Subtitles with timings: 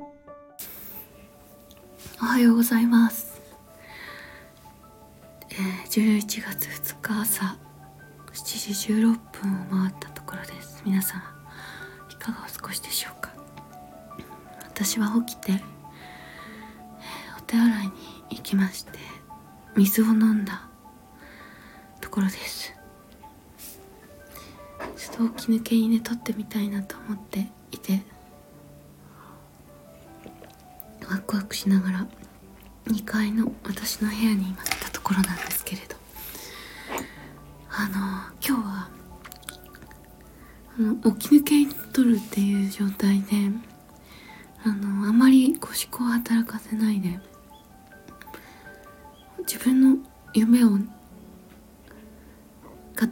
[0.00, 0.16] お
[2.24, 3.38] はようございます。
[5.50, 5.58] えー、
[6.18, 7.58] 11月2日朝
[8.32, 10.80] 7時16分を回ったところです。
[10.86, 11.22] 皆さん
[12.10, 13.30] いかがお過ごしでしょうか？
[14.68, 15.60] 私は起きて、えー、
[17.38, 17.92] お手洗いに
[18.30, 18.92] 行きまして
[19.76, 20.66] 水を飲んだ
[22.00, 22.72] ところです。
[24.96, 28.00] ちょっと起き抜けにね撮ってみたいなと思っていて
[31.10, 32.06] ワクワクしながら
[32.86, 35.96] 2階の私の部屋に今来たところなんですけれど
[37.68, 37.94] あの
[38.46, 38.88] 今日は
[40.78, 43.26] あの起き抜けに撮るっていう状態で
[44.64, 47.18] あのあまりこう思考を働かせないで
[49.40, 49.98] 自分の
[50.32, 50.78] 夢を語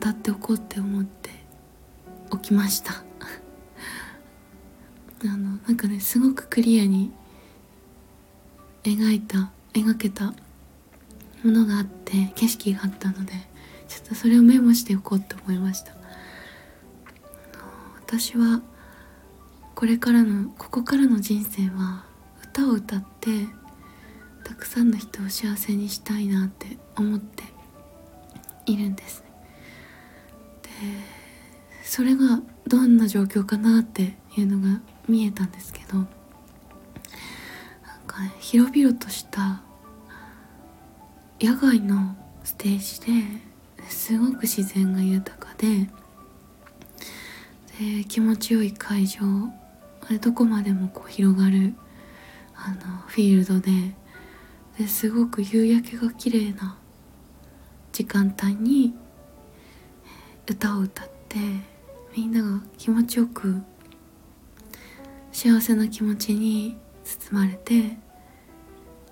[0.09, 1.31] っておこうって思って
[2.31, 3.03] 起きました。
[5.25, 7.11] あのなんかねすごくクリアに
[8.85, 10.35] 描いた描けたも
[11.45, 13.33] のがあって景色があったので
[13.89, 15.93] ちょっとそれをメモしておこうと思いました。
[18.07, 18.63] 私は
[19.75, 22.05] これからのここからの人生は
[22.43, 23.47] 歌を歌って
[24.43, 27.45] たくさんの人を幸せにしたいなって思って
[28.67, 29.23] いるんです。
[30.63, 30.69] で
[31.85, 36.07] それがどんな状況かなっていうのが見えたんですけど
[38.51, 39.61] 広々とした
[41.39, 42.99] 野外のステージ
[43.83, 45.91] ですごく自然が豊かで
[47.79, 49.21] で気持ちよい会場
[50.23, 51.75] どこまでもこう広がる
[52.55, 52.77] あの
[53.09, 53.71] フィールドで
[54.79, 56.79] ですごく夕焼けが綺麗な
[57.93, 58.95] 時間帯に
[60.47, 61.37] 歌を歌って
[62.17, 63.61] みんなが気持ちよく
[65.33, 68.08] 幸せな気持ちに包まれて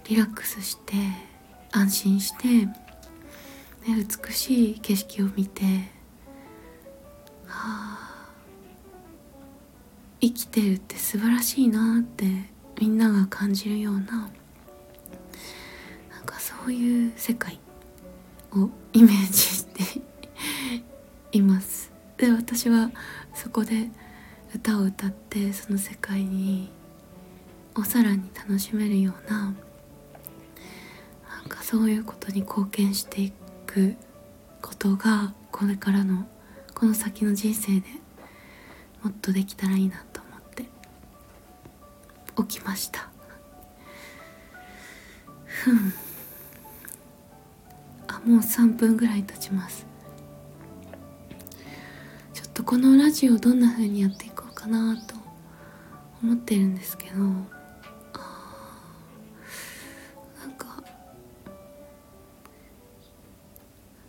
[0.09, 0.95] リラックスして
[1.73, 2.71] 安心して、ね、
[3.87, 5.65] 美しい景色を見て、
[7.47, 8.29] はあ、
[10.21, 12.25] 生きてるって素晴らしいなって
[12.81, 14.31] みんなが感じるようなな
[16.23, 17.59] んかそういう世界
[18.53, 19.83] をイメージして
[21.33, 21.93] います。
[22.17, 22.93] で私は
[23.35, 23.91] そこで
[24.55, 26.71] 歌を歌ってその世界に
[27.75, 29.55] おさらに楽しめるような
[31.69, 33.33] そういうことに貢献してい
[33.67, 33.97] く
[34.63, 36.25] ことがこれからの
[36.77, 37.89] この先の人生で
[39.03, 40.65] もっとできたらいいなと思って
[42.49, 43.09] 起きました。
[45.45, 45.93] ふん。
[48.07, 49.87] あもう3分ぐらい経ちます。
[52.33, 55.17] ちょっとこのラジオどんな風にやっていこうかなと
[56.23, 57.56] 思ってるんですけど。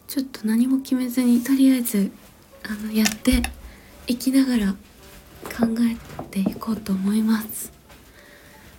[0.08, 2.12] ちょっと何も決めずにとりあえず
[2.64, 3.44] あのやって
[4.08, 4.72] いきながら
[5.44, 7.74] 考えていこうと思います。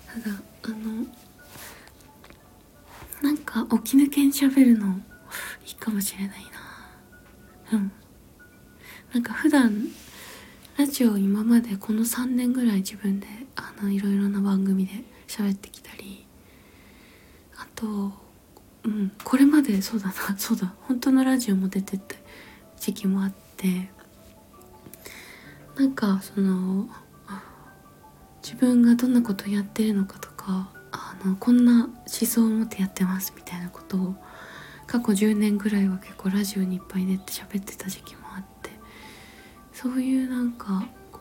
[0.07, 1.07] ただあの
[3.23, 4.87] なんか起き抜けにしゃべるの
[5.67, 6.45] いいかもしれない
[7.73, 7.79] な。
[7.79, 7.93] うん。
[9.13, 9.87] なんか普段
[10.79, 14.93] ラジオ今までこの3年ぐらい自分であのいろいろな番組で
[15.27, 16.25] 喋ってきたり
[17.57, 18.13] あと
[18.89, 22.17] うんこれまでそうだな そうだ本当のラジオも出てた
[22.81, 23.91] 時期もあって
[25.77, 26.89] なんかその
[28.43, 34.15] 自分がどんなことやってるのかとかあのこんな思想を持ってやってますみたいなことを
[34.87, 38.71] 過去10年ぐらいは結構ラジオにいっぱい出て喋ってた時期もあって
[39.75, 41.21] そういうなんかこ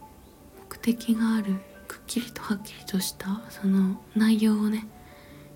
[0.00, 1.56] う目的がある
[1.86, 4.86] くっきりとはっきりとしたその内容をね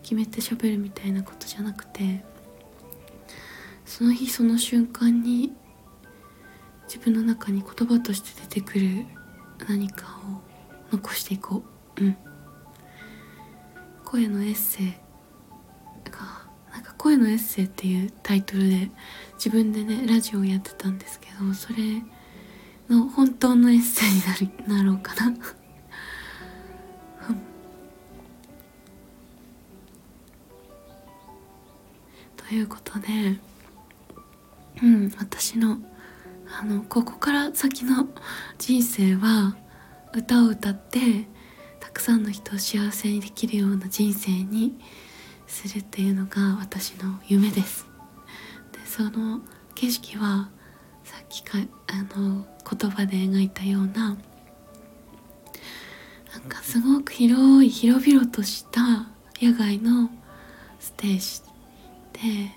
[0.06, 2.24] 決めて喋るみたいなことじゃなくて
[3.84, 5.52] その日その瞬間に
[6.86, 9.04] 自分の中に言葉として出てくる
[9.68, 10.20] 何か
[10.92, 11.64] を残していこ
[11.98, 12.04] う。
[12.04, 12.16] うん。
[14.04, 14.86] 声のエッセイ
[16.08, 18.90] がなんか声のエッセイっていうタイトルで
[19.34, 21.76] 自分でねラジオをやってたんですけどそれ
[22.88, 25.34] の本当のエッセイになるなろうかな。
[32.48, 33.08] ということで
[34.82, 35.78] うん私の
[36.60, 38.08] あのここから先の
[38.56, 39.56] 人生は
[40.14, 41.26] 歌を歌って
[41.80, 44.78] たくさんの人を幸せにできるような人生に
[45.48, 47.86] するっていうのが私の夢です。
[48.72, 49.40] でその
[49.74, 50.48] 景色は
[51.02, 51.58] さっきか
[51.88, 54.16] あの言葉で描いたような
[56.32, 59.08] なんかすごく広い広々とした
[59.42, 60.10] 野外の
[60.78, 61.55] ステージ
[62.16, 62.50] で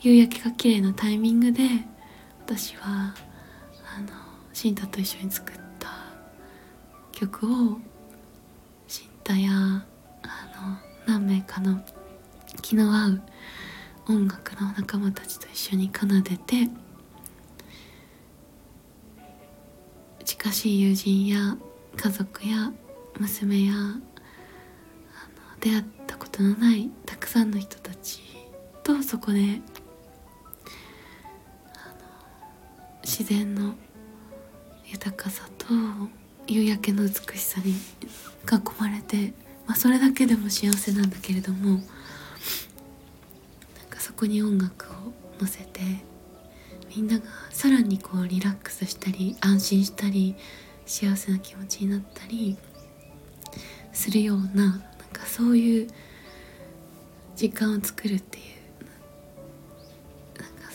[0.00, 1.62] 夕焼けが綺麗なタイミングで
[2.40, 3.14] 私は
[3.96, 4.08] あの
[4.52, 5.88] シンタと一緒に作った
[7.12, 7.78] 曲を
[8.88, 9.84] シンタやあの
[11.06, 11.80] 何名かの
[12.60, 13.22] 気の合う
[14.08, 16.68] 音楽の仲間たちと一緒に奏でて
[20.24, 21.56] 近しい友人や
[21.96, 22.72] 家族や
[23.20, 24.00] 娘やあの
[25.60, 28.31] 出会ったことのないたくさんの人たち
[28.82, 29.60] とそこで
[33.04, 33.74] 自然の
[34.86, 35.66] 豊かさと
[36.46, 37.76] 夕焼けの美しさに囲
[38.80, 39.32] まれて、
[39.66, 41.80] まあ、それだけでも幸せなんだけれどもなん
[43.88, 45.80] かそこに音楽を乗せて
[46.94, 50.34] みんながさらにこうリラックスしたり安心したり
[50.86, 52.56] 幸せな気持ちになったり
[53.92, 54.80] するようななん
[55.12, 55.88] かそういう
[57.36, 58.51] 時間を作るっていう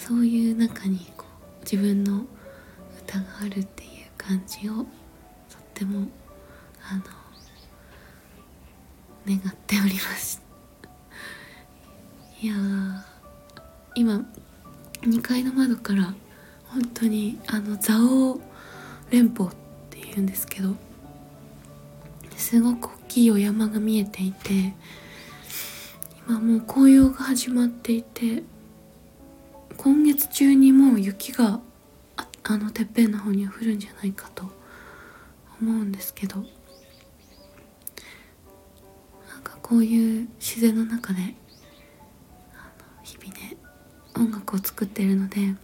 [0.08, 1.26] そういう中にこ
[1.60, 2.26] う自分の
[3.04, 4.86] 歌があるっていう感じをとっ
[5.74, 6.08] ても
[6.82, 7.04] あの
[9.28, 10.42] 願っております。
[12.42, 12.54] いや
[13.96, 14.26] 今
[15.02, 16.14] 2階の窓から
[16.68, 18.40] 本当にあの蔵王
[19.12, 19.56] 連峰っ
[19.90, 20.74] ていうんですけど
[22.38, 24.74] すごく大きいお山が見えていて
[26.26, 28.44] 今もう紅葉が始まっていて
[29.88, 31.62] 今月中にもう雪が
[32.44, 34.44] あのてっぺんの方には降るんじゃないかと
[35.62, 36.46] 思うんですけどなん
[39.42, 41.36] かこういう自然の中で
[43.02, 43.56] 日々ね
[44.18, 45.56] 音楽を作ってるので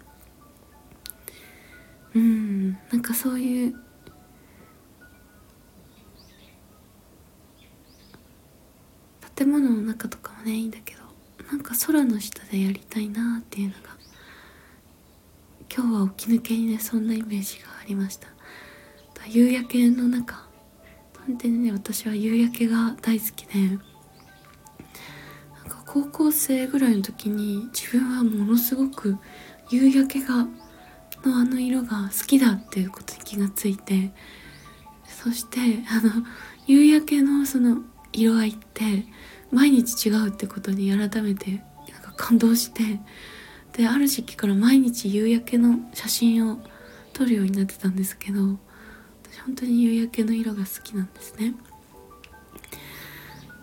[2.16, 3.76] うんなんかそういう
[9.36, 11.02] 建物の中とかもねいいんだけど
[11.52, 14.03] なんか空の下でやりたいなっていうのが
[15.76, 18.28] 今日は起き抜けにねそんなイメージがありました。
[19.28, 20.48] 夕焼けの中。
[21.26, 23.54] 本当にね私は夕焼けが大好きで。
[23.60, 23.80] なん
[25.68, 29.18] か高校生ぐらいの時に自分はものすごく
[29.72, 30.46] 夕焼けが
[31.26, 34.12] のあの色が好きだっていうことに気がついて。
[35.08, 35.60] そして
[35.90, 36.26] あの
[36.68, 37.78] 夕焼けのその
[38.12, 39.06] 色合いって
[39.52, 43.00] 毎日違うってことに改めてなんか感動して。
[43.74, 46.60] である時期から毎日夕焼けの写真を
[47.14, 48.40] 撮るようになってたんですけど
[49.24, 51.56] 私本当に夕焼けの色が好きなんですね。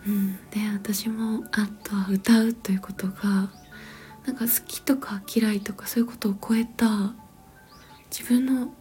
[0.05, 3.51] うん、で私もあとは歌うということが
[4.25, 7.13] なんか好きとか嫌いとかそういうことを超えた
[8.09, 8.73] 自分の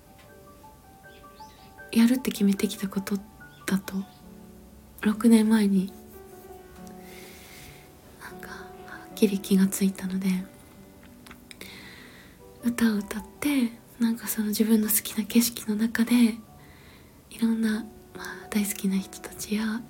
[1.93, 3.17] やるって決めてきたこと
[3.67, 3.94] だと
[5.03, 5.93] 6年前に
[8.23, 8.65] なんかは
[9.11, 10.29] っきり気がついたので
[12.62, 16.15] 歌を歌ってなんかその自分の好きな景色の中で
[17.31, 17.85] いろんな、
[18.17, 19.81] まあ、大好きな人たちや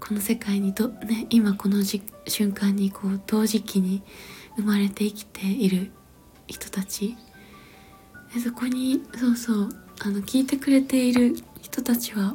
[0.00, 4.02] この世界にと、ね、今このじ瞬間にこう同時期に
[4.56, 5.92] 生まれて生きている
[6.46, 7.16] 人たち。
[8.34, 9.68] でそこにそうそう
[10.00, 12.34] あの聞いてくれている人たちは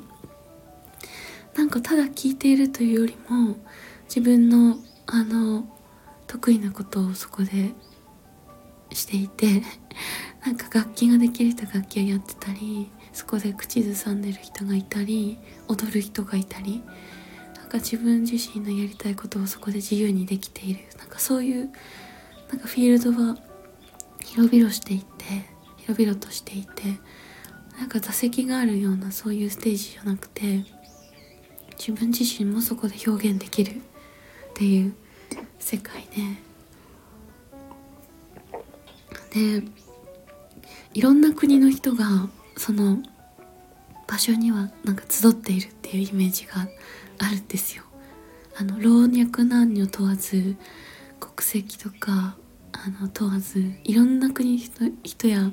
[1.56, 3.58] なんかただ聞いているというよりも
[4.06, 5.68] 自分のあの
[6.26, 7.74] 得意なことをそこで
[8.92, 9.64] していて
[10.46, 16.82] なんか楽器ができる人楽器をやってたりそこで口ずさんでる人がいたり踊る人がいたり
[17.56, 21.70] なんか自分自身のやりたいことをそこで自由にできているなんかそういう
[22.50, 23.38] なんかフィールドは
[24.26, 25.26] 広々していて
[25.78, 27.00] 広々としていて
[27.80, 30.64] なんか座席があるようなそういうステージじゃなくて
[31.78, 33.82] 自分自身もそこで表現できるっ
[34.54, 34.94] ていう
[35.60, 36.42] 世界ね
[39.32, 39.64] で
[40.94, 42.98] いろんな国の人がその
[44.08, 46.68] 場所にはなんか集っているっていうイメージが
[47.20, 47.84] あるんですよ。
[48.58, 50.56] あの老若男女問わず
[51.20, 52.36] 国籍とか
[52.72, 55.52] あの問わずいろんな国の人や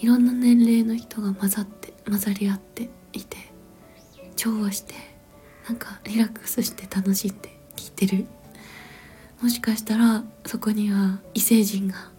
[0.00, 3.36] いろんな年齢の人が混ざって混ざり合っていて
[4.34, 4.94] 調和して
[5.68, 8.26] なんかリラックスして楽しんで聴いてる
[9.42, 12.10] もしかしたらそこには異星人が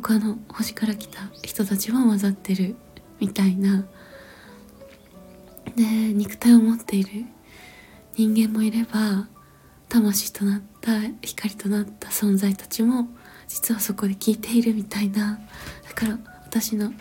[0.00, 2.76] 他の星から来た人たちも混ざってる
[3.18, 3.86] みたいな。
[5.74, 7.24] で肉体を持っている
[8.14, 9.26] 人間もいれば
[9.88, 13.08] 魂となった光となった存在たちも
[13.48, 15.40] 実はそこで聞いているみたいな。
[15.88, 16.92] だから私の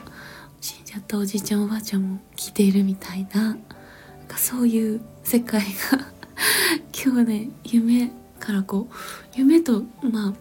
[0.61, 3.41] 信者やったおじいちゃんおばあちゃんも聞いているみたいな。
[3.41, 3.57] なん
[4.27, 5.61] かそういう世界
[5.91, 6.07] が
[6.93, 8.09] 今日ね夢
[8.39, 8.93] からこう
[9.35, 10.33] 夢とまあ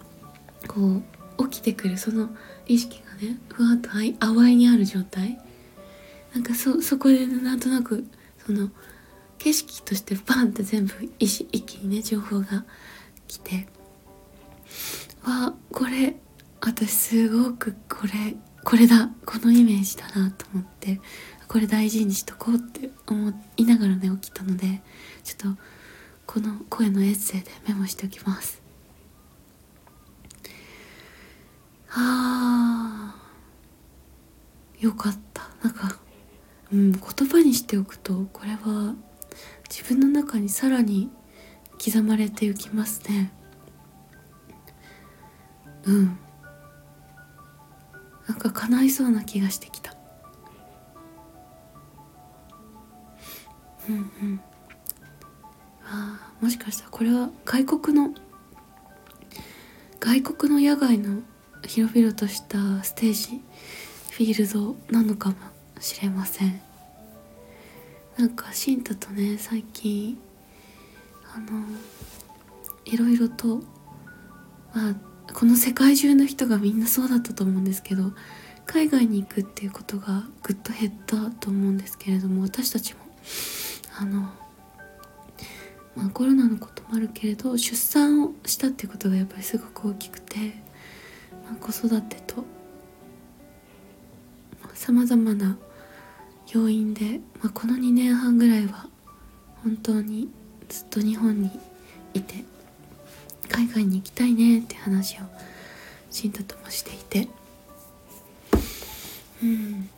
[0.68, 1.02] こう
[1.38, 2.30] 起きてくるその
[2.66, 5.38] 意識がねふわっと淡いにある状態。
[6.32, 8.04] なんかそそこで、なんとなく
[8.44, 8.70] その
[9.38, 12.64] 景色としてバンって全部一気にね情報が
[13.28, 13.66] 来て。
[15.24, 16.16] わこれ
[16.60, 19.10] 私すごくこれこれだ。
[19.24, 21.00] このイメージだなと思って
[21.48, 24.82] これ大事にしとこうって思いながらね起きたので
[25.22, 25.60] ちょっと
[26.26, 28.63] この声のエッセイでメモしておきます。
[31.94, 34.84] あー。
[34.84, 35.42] よかった。
[35.62, 35.98] なんか
[36.72, 38.94] うん言葉にしておくとこれは
[39.70, 41.10] 自分の中にさらに
[41.82, 43.32] 刻まれていきますね。
[45.84, 46.18] うん。
[48.26, 49.94] なんか叶いそうな気がしてきた。
[53.88, 54.40] うんうん。
[55.86, 58.14] あもしかしたらこれは外国の
[60.00, 61.22] 外国の野外の
[61.66, 63.42] 広々としたステージ
[64.10, 65.36] フィールドなのかも
[65.80, 66.60] しれません。
[68.16, 70.16] なんかシンタとね最近
[71.34, 71.64] あの
[72.84, 73.62] いろいろと
[74.72, 74.94] まあ
[75.32, 78.12] この世界中の人がみんなそうだったと思うんですけど
[78.66, 83.00] 海外に行くっていうことがぐっと減ったと思うんですけれども私たちも
[83.98, 84.20] あの、
[85.96, 90.62] まあ、コロナのこともあるけれど出産をしたっていうことがやっぱりすごく大きくて、
[91.44, 92.44] まあ、子育てと
[94.74, 95.56] さまざ、まな
[96.52, 98.86] 要因で、まあ、この2年半ぐらいは
[99.62, 100.28] 本当に
[100.68, 101.50] ずっと日本に
[102.12, 102.44] いて
[103.48, 105.20] 海外に行きたいねって話を
[106.10, 107.28] シンタともしていて。
[109.42, 109.88] うん。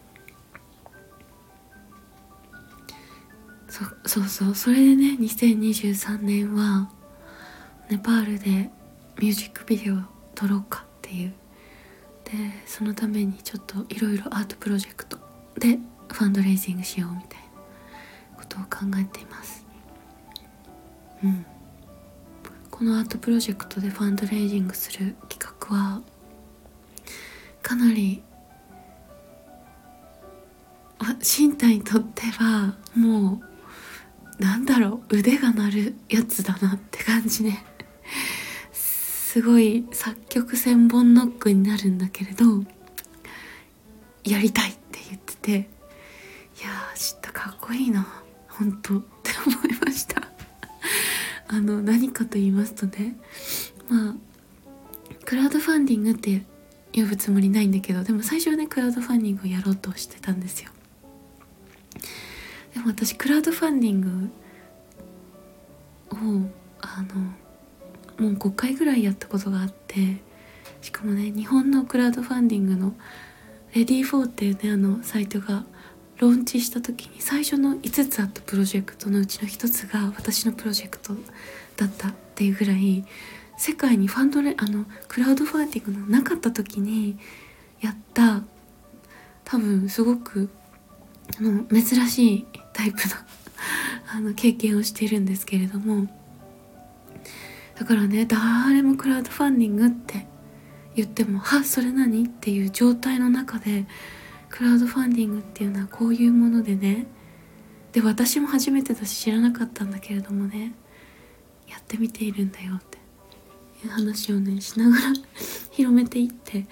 [3.68, 4.54] そそうそう。
[4.54, 6.90] それでね2023年は
[7.90, 8.70] ネパールで
[9.18, 9.98] ミュージックビデオを
[10.34, 10.84] 撮ろうか。
[11.06, 11.32] っていう。
[12.24, 12.32] で
[12.66, 15.16] そのためにちょっといろいろアートプロジェクト
[15.60, 17.40] でファンドレイジングしようみたい
[18.32, 19.64] なことを考えています。
[21.22, 21.46] うん。
[22.70, 26.02] このアートプロジェクトでファンドレイジングする企画は
[27.62, 28.22] かなり
[31.20, 33.40] 身体にとってはも
[34.38, 37.64] うなんだろう腕が鳴るやつだなって感じね。
[39.36, 42.64] すごい作曲千本ノックになるんだけれど
[44.24, 45.54] やりたいって言っててい
[46.64, 48.08] やー知ったかっこいいな
[48.48, 50.22] 本当って思いました。
[51.48, 53.18] あの何かと言いますとね
[53.90, 54.14] まあ
[55.26, 56.46] クラウドファンディングって
[56.94, 60.70] 呼ぶつもりないんだけどでも最初はねクラウドファンディングをやろうとしてたんですよ。
[62.72, 64.30] でも私クラウドファンディング
[66.10, 66.50] を
[66.80, 67.45] あの
[68.18, 70.16] もう5回ぐらいやったことがあって
[70.80, 72.94] しかもね日本のクラウドファンディングの
[73.74, 75.64] レディー4っていうねあのサイトが
[76.18, 81.14] ローンチした時に最初の5つあったプロジェクトのうちの1つが私のプロジェクト
[81.76, 83.04] だったっていうぐらい
[83.58, 87.18] 世界にファンドレあのクラウドファンディングのなかった時に
[87.80, 88.42] やった
[89.44, 90.48] 多分すごく
[91.38, 93.14] あの珍しいタイプの
[94.08, 96.06] あの経験をしているんですけれども
[97.78, 100.26] だからね誰もクラウドファンディングって
[100.94, 103.86] 言っても「はそれ何?」っていう状態の中で
[104.48, 107.06] クラウドファンディングっていうのはこういうものでね
[107.92, 110.74] で私も初めてだし知らなかったんだけれどもね
[111.68, 112.98] やってみているんだよって
[113.84, 115.12] いう話をねしながら
[115.72, 116.66] 広めていって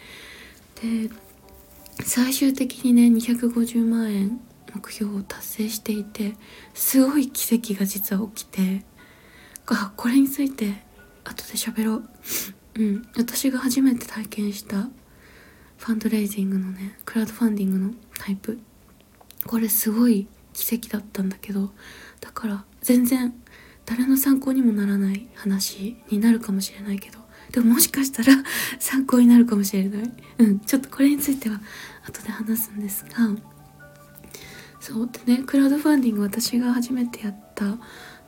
[0.81, 1.11] で
[2.03, 4.41] 最終的にね250万円
[4.75, 6.35] 目標を達成していて
[6.73, 8.85] すごい奇跡が実は起きて
[9.67, 10.83] あこれについて
[11.25, 12.09] 後で喋ろう。
[12.77, 13.09] うん。
[13.17, 14.89] 私が初めて体験した
[15.79, 18.59] ファンドレイジングのねクラウドファンディングのタイプ。
[19.47, 21.71] これすごい奇跡だったんだけど
[22.21, 23.35] だから全然
[23.85, 27.19] 誰の参考にもならない話になるかもしれないけど
[27.53, 28.43] でももしかしたら
[28.81, 30.13] 参考になるかもしれない。
[30.39, 30.61] うん。
[30.61, 31.61] ちょっとこれについては
[32.07, 33.37] 後で話すんですが
[34.81, 35.11] そう。
[35.27, 37.79] でねクラウドファンディング私が初めてやった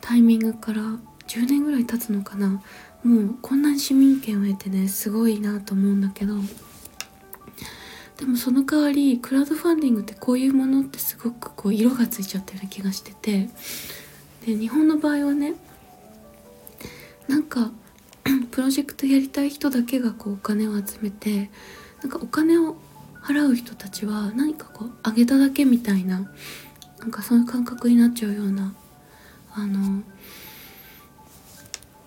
[0.01, 0.83] タイミングから
[1.27, 2.63] 10年ぐらい経つのかな。
[3.07, 6.35] もうこんなに市民権を得てねすごいなと思うんだけど
[8.17, 13.49] でもその代わりクラウドファンディングってこういうものってすごくこう色がついちゃったような気がしてて
[14.45, 15.55] で日本の場合はね
[17.29, 17.71] なんか
[18.51, 21.49] プロジェクトやりたい人だけがこうお金を集めて
[22.03, 22.75] なんかお金を
[23.23, 26.29] 払う人たちは何かこうあげただけみたいな
[26.99, 28.75] なんかそういう感覚になっちゃうような
[29.55, 30.03] あの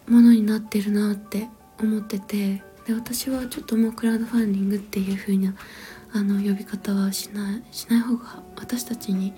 [0.10, 1.48] ものになってるなって
[1.80, 5.54] 思っててで私はちょっともうクラウドファンディングっていう風な
[6.12, 9.34] あの呼び方はしないしない方が私たちに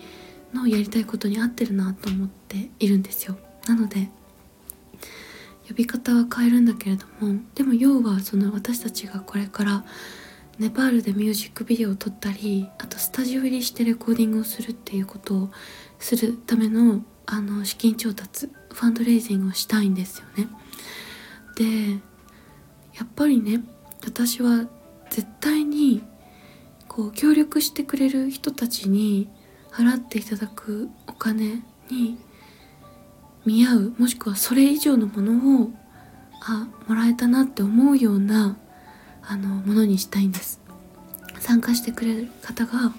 [0.53, 3.37] のやりたいことに合ってるなと思っているんですよ。
[3.67, 4.09] なので
[5.67, 9.85] 呼び方は変えるんだけれどもでも要はその私たちがこれから
[10.59, 15.49] ネパールでミュージックビデオを撮ったりあとスタジオ入りしてレコーディングをするっていうことを
[15.99, 20.49] するためのあの資金調達ファンドレイジングをしたいんですよね。
[21.61, 22.01] で
[22.97, 23.61] やっぱりね
[24.03, 24.67] 私は
[25.09, 26.01] 絶対に
[26.87, 29.29] こう協力してくれる人たちに
[29.71, 32.17] 払っていただくお金に
[33.45, 35.71] 見合うもしくはそれ以上のものを
[36.43, 38.57] あもらえたなって思うような
[39.21, 40.59] あのものにしたいんです。
[41.39, 42.93] 参加してくれる方が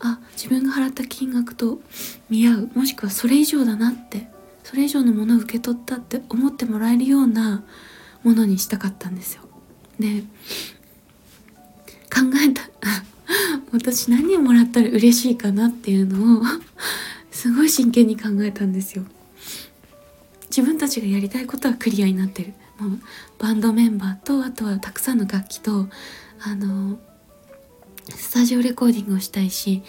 [0.00, 1.80] あ自分が払った金額と
[2.28, 4.28] 見合うもしくはそれ以上だなって
[4.64, 7.64] それ以上のものを受け取ったって思ってもらえるような
[8.22, 9.42] ものにしたかったんですよ。
[9.98, 10.22] で
[12.12, 12.68] 考えた
[13.72, 16.42] 私何をもらったら嬉しいかなっていうのを
[17.30, 19.04] すごい真剣に考えたんですよ。
[20.48, 22.54] 自分たちがやりたいことはクリアになってる。
[22.78, 23.00] もう
[23.38, 25.88] バンドメンバーとあとはたくさんの楽器と
[26.40, 26.98] あの
[28.08, 29.82] スタジオレコーディングをしたいし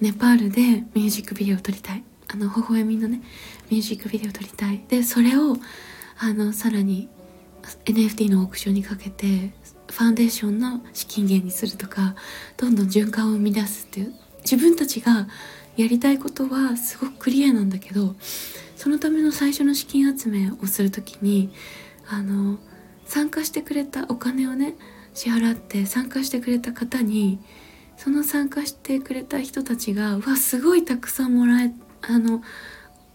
[0.00, 2.04] ネパールでミュージックビデオを撮りたい。
[2.30, 3.22] あの微笑みのね
[3.70, 4.82] ミュージックビデオを撮りたい。
[4.88, 5.58] でそれを
[6.18, 7.08] あのさらに
[7.84, 9.52] NFT のオークションにかけて
[9.90, 12.14] ファンデーションの資金源にするとか
[12.56, 15.28] どんどん循環を生み出すっていう自分たちが
[15.76, 18.14] やりたいことはすごくクリアなんだけど
[18.76, 21.50] そのための最初の資金集めをする時に
[22.08, 22.58] あの
[23.06, 24.74] 参加してくれたお金をね
[25.14, 27.38] 支払って参加してくれた方に
[27.96, 31.72] その参加してくれた人たちがうわすごいたくさんもらえ
[32.02, 32.42] あの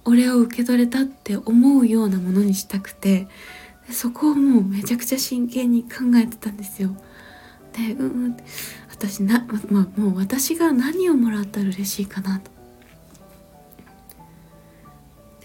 [0.05, 3.27] お礼を受け取れたって思うようなものにしたくて
[3.89, 6.95] そこをもうめちゃくちゃ真剣に考えてたんですよ。
[7.73, 8.37] でうんうん
[8.89, 12.51] 私な、まあ、もう私が何をもらったら嬉しいかなと。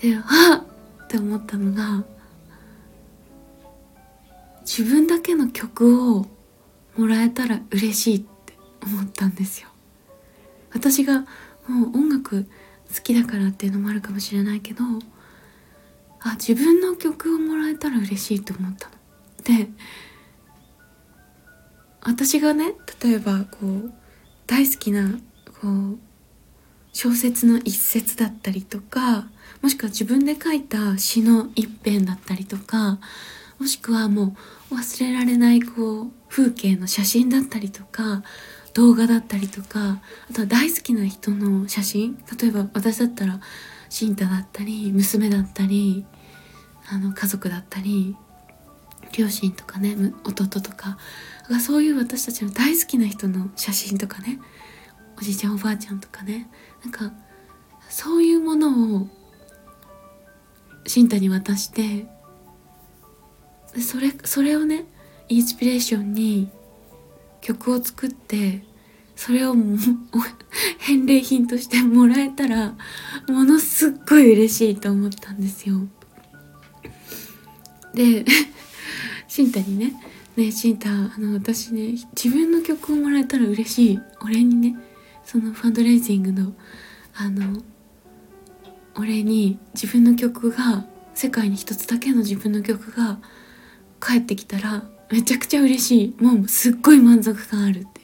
[0.01, 0.69] であっ
[1.09, 2.05] って思ったのが
[4.61, 6.27] 自分だけの曲を
[6.99, 9.69] もらえたら嬉しいって思ったんですよ。
[10.75, 11.21] 私が
[11.67, 12.45] もう音楽
[12.95, 14.85] 好きだからっていうのもあるかもしれないけど
[16.31, 18.95] あ自分の曲をもらえたら嬉しいと思ったの。
[19.45, 19.71] で
[22.03, 23.93] 私がね例えばこう
[24.47, 25.19] 大好きな
[25.61, 25.99] こう
[26.93, 29.29] 小説の一節だったりとか
[29.63, 32.99] もしくは自分で書いた詩の一編だったりとか
[33.59, 34.37] もしくはも
[34.71, 38.23] う忘れられないこう風景の写真だったりとか
[38.75, 43.41] 動画だったりとかあとは大好きな人の写真例えば私だったら
[43.89, 46.07] シンタだったり娘だったり
[46.91, 48.17] あの家族だったり
[49.17, 50.99] 両親とかね弟とか
[51.51, 54.39] がそういう私たちの大好きな人の写真とかね
[55.19, 56.49] おじいちゃんおばあちゃんとかね
[56.83, 57.13] なんか
[57.89, 59.09] そういうものを
[60.87, 62.07] シンタに渡して
[63.81, 64.87] それそれをね
[65.29, 66.51] インスピレーションに
[67.41, 68.63] 曲を作って
[69.17, 69.55] それを
[70.79, 72.75] 返礼品としてもらえたら
[73.29, 75.89] ものすっごい嬉しいと思ったんですよ。
[77.95, 78.25] で
[79.29, 79.93] シンタにね
[80.37, 84.01] 「ねえシンタあの私ね自分の曲をもらえたら嬉しい。
[84.23, 84.77] 俺にね
[85.25, 86.53] そのファンドレイジングの
[87.15, 87.63] あの
[88.97, 93.19] お礼に自分の曲が世界に一つだけの自分の曲が
[94.01, 96.23] 帰ってきたらめちゃくちゃ嬉しい。
[96.23, 97.99] もうすっごい満足感あるって。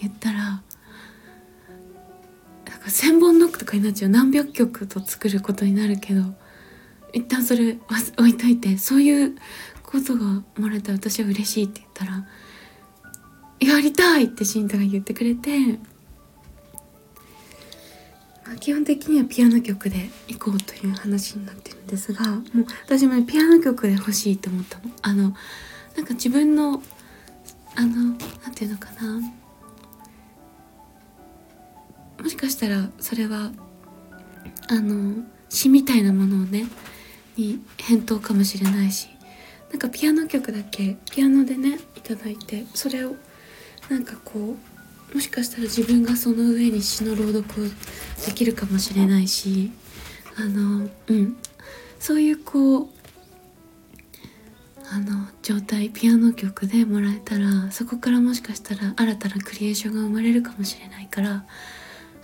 [0.00, 0.62] 言ったらなん
[2.64, 4.10] か1,000本ノックとかになっちゃう。
[4.10, 6.22] 何百曲と作ることになるけど
[7.14, 7.78] 一旦それ
[8.18, 9.36] 置いといてそういう
[9.82, 10.24] ことが
[10.58, 12.26] もらえたら私は嬉しいって言ったら
[13.60, 15.78] 「やりたい!」って慎太が言ってくれて
[18.44, 22.42] まあ、基本的にはピアノ曲で行こうという話になってるんですがもう
[22.84, 24.84] 私もピアノ曲で欲しいと思ったの。
[25.00, 25.34] あの
[25.96, 26.82] なんか自分の
[27.76, 28.18] あのなん
[28.54, 29.20] ていうのかな
[32.22, 33.52] もしかしたらそれは
[34.68, 36.66] あの詩みたいなものをね
[37.36, 39.08] に返答かもしれないし
[39.70, 43.16] なんかピアノ曲だけピアノでねいただいてそれを
[43.90, 44.56] なんかこ
[45.12, 47.68] うもしかしたら自分がその上に詩の朗読を
[48.26, 49.70] できるかもしれないし
[50.36, 51.36] あのうん
[51.98, 52.88] そういうこう
[54.90, 61.44] あの状態ピアノ曲でもらえたらそこからもしかしたら新たなクリエーションが生まれるかもしれないから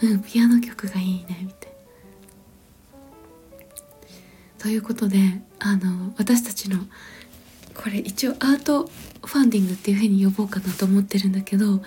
[0.03, 1.70] うんピアノ曲がいいねみたいな。
[4.61, 5.19] ということで
[5.59, 6.79] あの私たちの
[7.75, 8.91] これ一応アート
[9.25, 11.81] ファンディングっていう風に呼ぼうかなと思ってるんだけど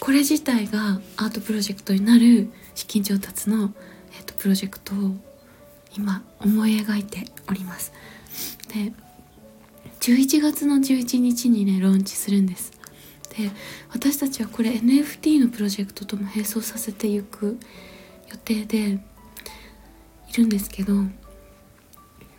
[0.00, 3.72] これ自体がアートプロジェクトになる資金調達の、
[4.18, 5.16] えっと、プロジェクトを
[5.96, 7.92] 今思い描いております。
[8.68, 8.92] で
[10.00, 12.72] 11月の11日にねローンチするんです
[13.36, 13.50] で
[13.92, 17.58] 私たちはこれ NFT のプロジェクトとも並走させていく
[18.30, 18.78] 予定で
[20.28, 20.92] いるんですけど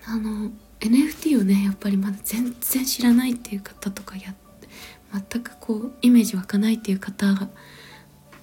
[0.09, 4.33] あの NFT をねやっぱりまだ全然知らないっていう方とかや
[5.13, 7.49] 全くこうイメージ湧かないっていう方々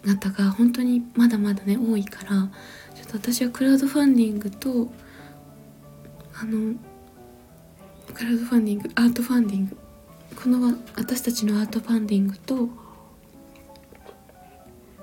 [0.05, 4.89] が本当にまだまだね多いからちょっと私はクラウドファンディングと
[6.41, 6.75] あの
[8.15, 9.77] クラウドファンディングアートファンディング
[10.41, 12.69] この私たちのアートファンディングと、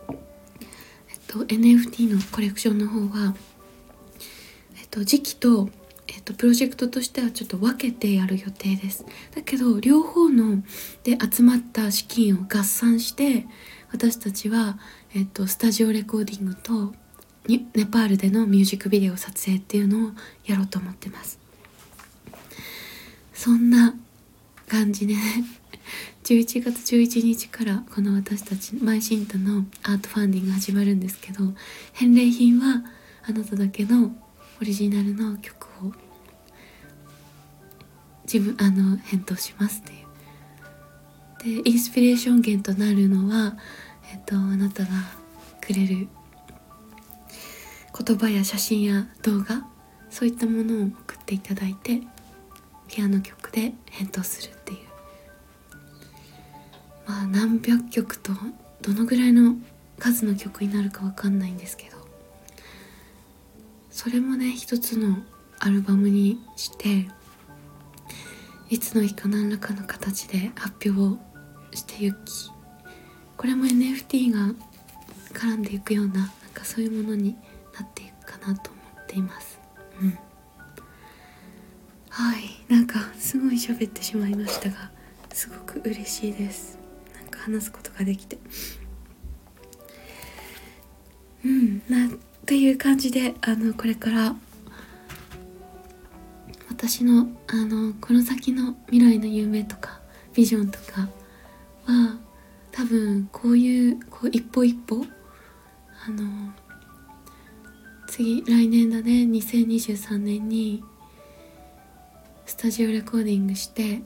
[0.10, 3.36] えっと、NFT のコレクションの方は、
[4.80, 5.70] えっと、時期と、
[6.24, 9.06] と、プロジェクトとしてはちょっと分けてやる予定です。
[9.36, 10.64] だけど両方の
[11.04, 13.46] で集まった資金を合算して
[13.92, 14.78] 私たちは、
[15.14, 16.94] えっと、スタジオレコーディングと
[17.48, 20.12] ネパールでのミュージックビデオ撮影っていうのを
[20.46, 21.40] やろうと思ってます。
[23.34, 23.94] そんな
[24.68, 25.22] 感じで、ね、
[26.24, 31.54] 11月11日からこの私たちマイシンタのアートファンディング始まるんですけど
[31.92, 32.84] 返礼品は
[33.28, 34.16] あなただけの
[34.62, 35.92] オリジナルの曲を
[38.34, 39.94] 自分あの返答しますって
[41.52, 41.64] いう。
[41.64, 43.56] でインスピレーション源となるのは、
[44.12, 44.90] えっと、あなたが
[45.62, 46.08] くれる
[47.96, 49.68] 言葉や写真や動画
[50.10, 52.02] そういったものを送っていただいて
[52.88, 54.80] ピアノ曲で返答するっていう。
[57.06, 58.32] まあ何百曲と
[58.82, 59.58] どのぐらいの
[60.00, 61.98] 数の曲になるか分かんないんですけど。
[63.92, 65.18] それもね一つの
[65.60, 67.08] アルバムにして
[68.74, 71.20] いつの日か何らかの形で発表を
[71.76, 72.50] してゆき
[73.38, 74.52] これも NFT が
[75.32, 77.36] 絡んでいくようななんかそういうものに
[77.80, 79.60] なっていくかなと思っています。
[80.02, 80.18] うん。
[82.10, 82.64] はい。
[82.68, 84.90] なんかすごい喋ってしまいましたが
[85.32, 86.80] すごく嬉しいです。
[87.14, 88.40] なんか話すことができて。
[91.46, 91.84] うん。
[91.88, 92.10] なっ
[92.48, 94.36] ていう感じであのこれから
[96.86, 100.02] 私のあのこの先の未来の夢とか
[100.34, 101.08] ビジョンとか
[101.86, 102.18] は
[102.74, 105.06] 多分こういうこう一歩一歩
[106.06, 106.52] あの
[108.08, 110.84] 次来年だね2023年に
[112.46, 114.02] スタジオレコーディングして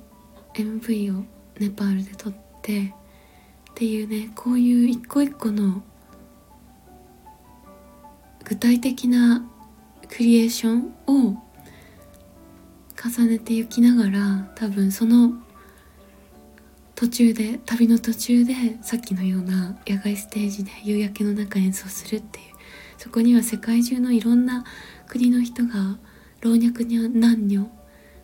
[0.53, 1.23] MV を
[1.59, 2.93] ネパールで撮って
[3.71, 5.81] っていうねこういう一個一個の
[8.43, 9.43] 具体的な
[10.07, 11.46] クリエーションを
[13.01, 15.33] 重ねていきながら多分その
[16.95, 22.45] 途中で旅の途中でさっきのような野外ステージで夕焼けの中演奏するっていう
[22.97, 24.65] そこには世界中のいろんな
[25.07, 25.97] 国の人が
[26.41, 27.69] 老若男女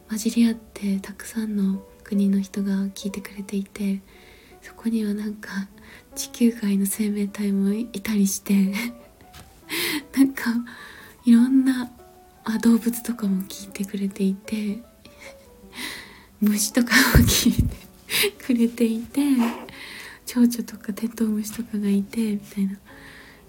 [0.10, 4.02] 混じり合ってたくさんの国の人が聞いてくれていて
[4.62, 5.50] そこにはなんか
[6.16, 8.74] 地球外の生命体もいたりして
[10.16, 10.52] なんか
[11.26, 11.92] いろんな
[12.46, 14.80] あ動物とかも聞いてくれていて
[16.42, 17.76] 虫とかも聞いて
[18.46, 19.22] くれていて
[20.26, 22.78] 蝶々とかテントウムシとかがいてみたいな。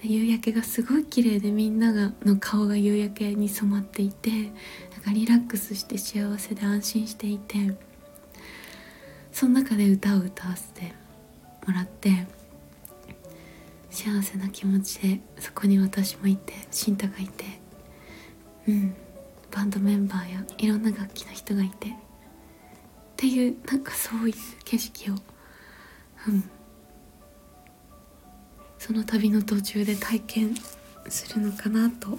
[0.07, 7.75] 夕焼けがすごい綺麗でみんながの顔が夕焼けに染まっていてなんかリラックスして幸せで安心していて
[9.33, 10.93] その中で歌を歌わせて
[11.67, 12.27] もらって
[13.91, 17.45] 幸せな気持ちでそこに私もいて慎太がいて
[18.69, 18.95] うん。
[19.51, 21.89] バンドメンバーやいろんな楽器の人がいて。
[21.89, 21.93] っ
[23.17, 25.15] ていうなんかそういう景色を。
[26.29, 26.51] うん。
[28.79, 30.55] その旅の途中で体験
[31.09, 32.19] するのかなと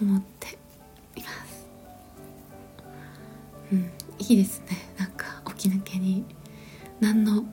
[0.00, 0.58] 思って
[1.16, 1.66] います。
[3.72, 3.90] うん。
[4.18, 4.66] いいですね。
[4.98, 6.24] なんか起き抜けに
[7.00, 7.48] 何のも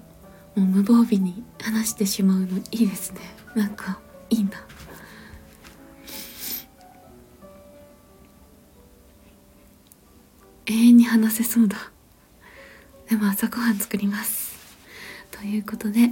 [0.58, 3.20] う無防備に話してしまうのいいですね。
[3.56, 4.52] なんかいいな。
[10.66, 11.78] 永遠に話せそうだ。
[13.10, 14.54] でも朝ごはん作ります。
[15.32, 16.10] ということで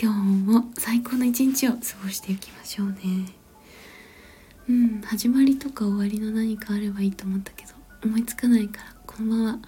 [0.00, 0.18] 今日
[0.50, 2.96] も最高の一日を過ごしていきましょうね。
[4.68, 7.72] うん始まりとか終わりの何かあればいいと思ったけど
[8.04, 9.62] 思いつかないからこのまま終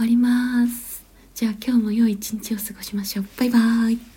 [0.00, 1.04] わります。
[1.34, 3.26] じゃあ今日も良い一日を過ごしましょう。
[3.38, 4.13] バイバーイ。